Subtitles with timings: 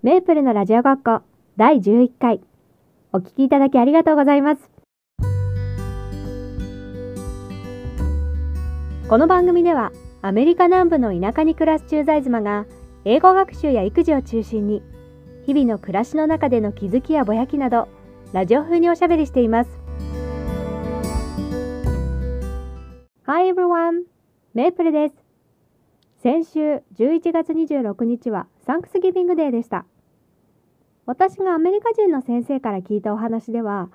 [0.00, 1.22] メープルのラジオ学校
[1.56, 2.40] 第11回。
[3.12, 4.70] お聞きいただきありがとうございます。
[9.08, 9.90] この番組では
[10.22, 12.66] アメリカ南部の田舎に暮らす駐在妻が
[13.04, 14.84] 英語学習や育児を中心に
[15.44, 17.88] 日々の暮らしの中での気づきやぼやきなど
[18.32, 19.70] ラジオ風におしゃべりしています。
[23.26, 24.04] Hi everyone!
[24.54, 25.14] メープルです。
[26.22, 29.86] 先週11月26日はサンクスギビングデーでした。
[31.06, 33.88] 私がアメリカ人の先生から聞いたお話では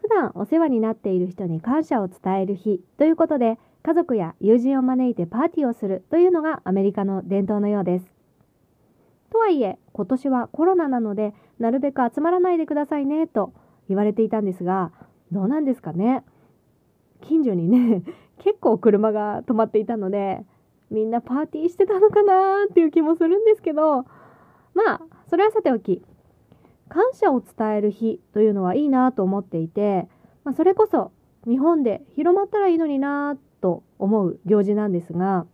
[0.00, 8.06] 普段お世話になっている人に感謝を伝える日ということで家族や友人を招いてパーティーをするというのがアメリカの伝統のようです。
[9.30, 13.52] とはいえ今年はコロナなのでなるべく集まらないでくださいねと
[13.90, 14.90] 言われていたんですが
[15.32, 16.24] どうなんですかね。
[17.20, 18.02] 近所にね
[18.40, 20.46] 結構車が止まっていたので
[20.90, 24.06] みんなパーティーしてたのかなっていう気もするんですけど
[24.74, 26.02] まあそれはさておき
[26.88, 30.06] 感謝を伝える日というのはいいなと思っていて、
[30.44, 31.12] まあ、それこそ
[31.46, 35.46] 日本で広まったらいいのになと思う行事なんですが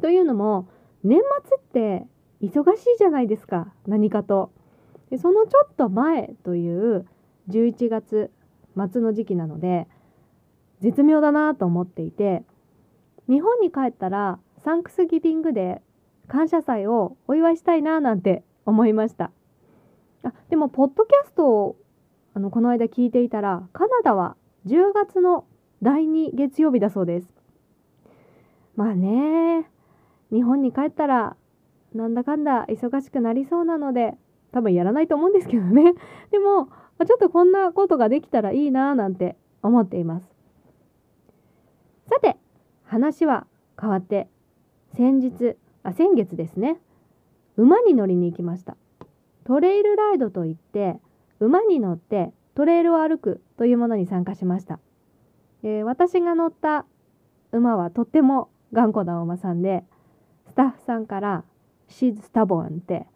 [0.00, 0.68] というのも
[1.02, 1.60] 年末っ
[2.00, 2.06] て
[2.42, 4.52] 忙しいじゃないですか何かと。
[5.10, 7.06] でそのちょっと前という
[7.48, 8.30] 11月
[8.92, 9.88] 末の時期なので
[10.80, 12.44] 絶妙だなと思っていて
[13.28, 15.80] 日本に帰ったらサンクスギビングで
[16.28, 19.30] 感謝祭をお祝いしたいななんて思いました。
[20.22, 21.76] あでもポッドキャストを
[22.34, 25.46] あのこの間聞いていたらカナダは10月の
[25.82, 27.28] 第2月曜日だそうです。
[28.76, 29.68] まあね
[30.30, 31.36] 日本に帰ったら
[31.94, 34.14] なんだかんだ忙しくなりそうなので
[34.52, 35.94] 多分やらないと思うんですけどね。
[36.30, 36.68] でも
[37.06, 40.28] ちょっとこんなことができたらいいななんて思っています。
[42.06, 42.36] さて
[42.84, 43.46] 話は
[43.80, 44.28] 変わって
[44.94, 45.56] 先日
[45.88, 46.78] あ先月ですね。
[47.56, 48.76] 馬に乗りに行きました。
[49.44, 51.00] トレイルライドといって
[51.40, 54.78] 馬に乗ってトレイルを歩くというものに参加しました、
[55.62, 56.84] えー、私が乗った
[57.52, 59.84] 馬はとっても頑固なお馬さんで
[60.48, 61.44] スタッフさんから
[61.88, 63.06] 「She's stubborn」って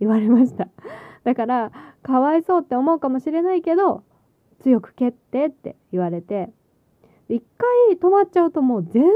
[0.00, 0.68] 言われました。
[1.24, 4.04] だからかわいそうって思うかもしれないけど
[4.60, 6.50] 強く蹴ってって言われて
[7.28, 9.10] 一回止まっちゃうともう全然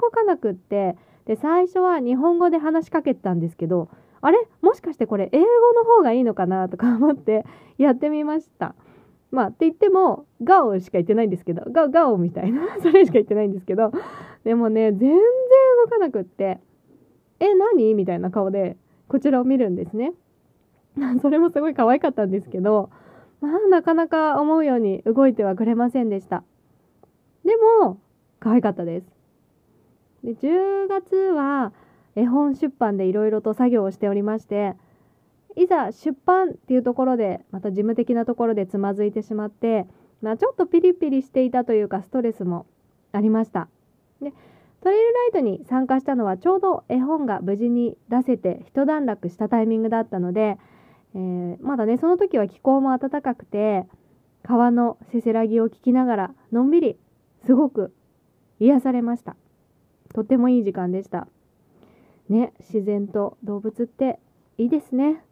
[0.00, 0.96] 動かなくって
[1.26, 3.88] で最初は日本語で話しかけてたんですけど
[4.20, 4.38] あれ？
[4.60, 5.44] もしかしてこれ英語
[5.74, 7.44] の方がいいのかなとか思って
[7.78, 8.74] やってみました。
[9.30, 13.90] まあって言ってもガオしか言ってないんですけどガオガオみたいな それしか言ってないんですけど
[14.44, 15.18] でもね全然
[15.84, 16.60] 動かなくって
[17.40, 17.94] え何？
[17.94, 18.76] みたいな顔で
[19.08, 20.12] こちらを見るんですね。
[21.22, 22.90] それもすごい可愛かったんですけど
[23.40, 26.44] まあなかなか思うように動いてはくれませんでした。
[27.44, 27.98] でも
[28.38, 29.06] 可愛かったです。
[30.24, 31.72] で10月は
[32.14, 34.74] 絵本出版でいろいろと作業をしておりまして
[35.56, 39.86] いざ出版っていうところでまた事務的なところでつまずいてしまって、
[40.22, 42.66] まあ、ちょっとピリピリしていたというかストレスも
[43.12, 43.68] ありました。
[44.20, 44.32] で
[44.80, 50.58] トレイルライトに参加したのはちょうど絵本が無事に出せて一段落したタイミングだったので、
[51.14, 53.86] えー、まだねその時は気候も暖かくて
[54.42, 56.96] 川のせせらぎを聞きながらのんびり
[57.46, 57.94] すごく
[58.58, 59.36] 癒されました
[60.12, 61.26] とてもいい時間でした。
[62.28, 64.18] ね自然と動物って
[64.58, 65.22] いいですね。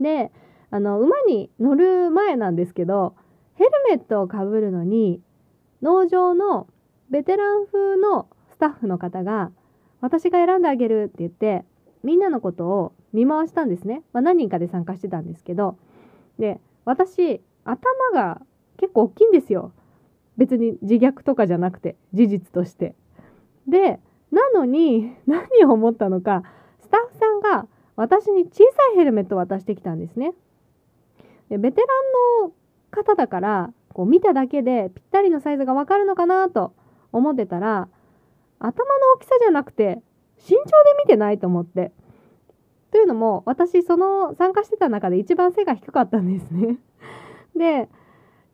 [0.00, 0.32] で
[0.70, 3.14] あの馬に乗る前なんですけど
[3.54, 5.20] ヘルメットをかぶるのに
[5.82, 6.66] 農場の
[7.10, 9.52] ベテラン風のスタッフの方が
[10.00, 11.64] 私が選んであげるって言って
[12.02, 15.76] みんなのことを見回したんですね、まあ、何人かで参加してたんですけど
[16.38, 17.80] で私頭
[18.12, 18.40] が
[18.78, 19.72] 結構大きいんですよ。
[20.36, 22.94] 別に自虐とかじゃなくて事実として。
[23.68, 26.42] でなのに 何を思ったのか
[26.80, 27.66] スタッフさんが
[27.96, 30.34] 私に小さいヘルメットを渡してきたんですね。
[31.48, 31.86] でベテラ
[32.42, 32.52] ンの
[32.90, 36.72] 方だからこう見ただけでぴったりのサイズがわかるのかなと
[37.12, 37.88] 思ってたら
[38.58, 40.02] 頭の大きさじゃなくて
[40.36, 40.64] 身長で
[41.04, 41.92] 見てないと思って。
[42.90, 46.78] というのも私その参加してた中で一番背が低かったんですね。
[47.56, 47.88] で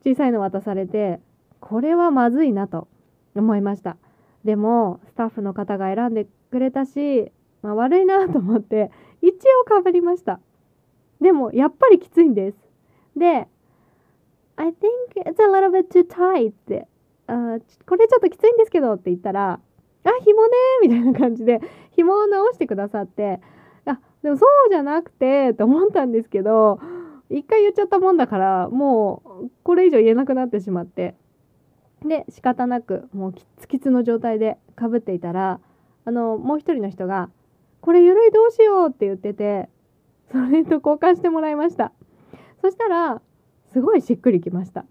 [0.02, 1.20] 小さいの渡されて
[1.60, 2.88] これはまずいなと
[3.36, 3.98] 思いました。
[4.44, 7.30] でもスタッフの方が選んでくれたし、
[7.62, 8.90] まあ、悪いなと思って
[9.22, 10.40] 一応かぶりました。
[11.20, 12.58] でもやっぱりきついんです。
[13.16, 13.48] で
[14.56, 14.74] I think
[15.24, 16.86] it's a little bit too tight って
[17.86, 19.60] これちょっときついんですけどって言ったら
[20.04, 20.52] あ紐ね
[20.82, 21.60] みたいな感じで
[21.92, 23.40] 紐を直してくださって
[23.84, 26.80] あでもそうじゃなくてと思ったんですけど
[27.28, 31.14] 一回言っちゃったもんだからもうこれ以上言えなくなってしまって。
[32.06, 35.60] で仕方なくもうキツキツの状態でかぶっていたら
[36.04, 37.30] あのもう一人の人が
[37.80, 39.68] 「これゆるいどうしよう」って言ってて
[40.32, 41.92] それと交換してもらいました。
[42.60, 43.20] そしたら
[43.72, 44.84] すごいしっくりきました。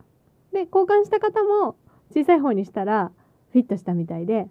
[0.51, 1.75] で交換した方も
[2.11, 3.11] 小さい方にしたら
[3.51, 4.47] フィットしたみたいで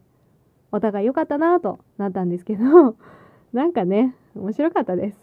[0.70, 2.96] お互い良かったなとなったんですけど
[3.52, 5.18] なんかね面白かったです。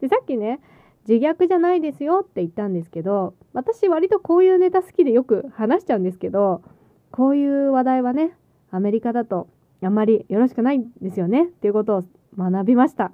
[0.00, 0.60] でさっきね
[1.08, 6.62] 自虐じゃないですよって言ったんですけど私割とこういうネタ好きでよく話しちゃうんですけど
[7.10, 8.32] こういう話題はね
[8.70, 9.48] アメリカだと
[9.82, 12.02] あんまりよろしくないんですよねっていうことを
[12.38, 13.12] 学びました。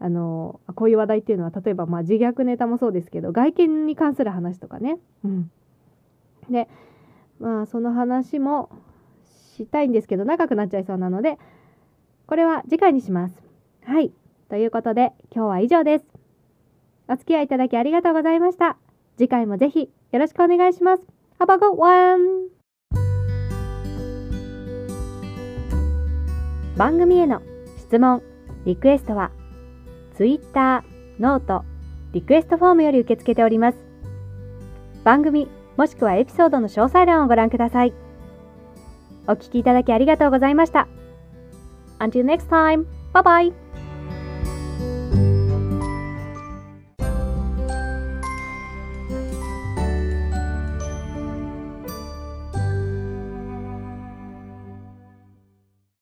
[0.00, 5.50] あのこういう話題っていうのは例えばまあ自虐ネタもそうですけど外見に関する話とかね、うん、
[6.50, 6.68] で
[7.38, 8.68] まあその話も
[9.56, 11.38] したいんですけど長くなっちゃいそうなので
[12.26, 13.36] これは次回にします。
[13.84, 14.12] はい。
[14.48, 16.11] ということで今日は以上です。
[17.12, 18.78] お付き合いいただきありがとうございました
[19.18, 21.02] 次回もぜひよろしくお願いします
[21.38, 22.48] Have a good one!
[26.78, 27.42] 番組への
[27.78, 28.22] 質問
[28.64, 29.30] リクエストは
[30.16, 30.84] Twitter、
[31.20, 31.64] note、
[32.12, 33.78] リクエストフォームより受け付けております。
[35.04, 37.92] 番組もしくはエピソードの詳細欄をご覧ください。
[39.26, 40.88] お聞きいただきありがとうございました。
[41.98, 43.61] Until next time, bye bye!